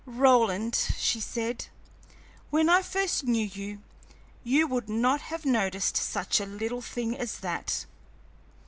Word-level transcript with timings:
"Roland," 0.07 0.75
she 0.97 1.19
said, 1.19 1.67
"when 2.49 2.69
I 2.69 2.81
first 2.81 3.25
knew 3.25 3.45
you, 3.45 3.83
you 4.43 4.65
would 4.65 4.89
not 4.89 5.21
have 5.21 5.45
noticed 5.45 5.95
such 5.95 6.39
a 6.39 6.45
little 6.47 6.81
thing 6.81 7.15
as 7.15 7.37
that." 7.41 7.85